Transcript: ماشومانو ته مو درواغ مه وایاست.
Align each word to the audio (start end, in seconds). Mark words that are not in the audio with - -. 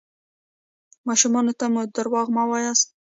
ماشومانو 1.07 1.51
ته 1.59 1.65
مو 1.73 1.81
درواغ 1.97 2.27
مه 2.35 2.43
وایاست. 2.49 2.87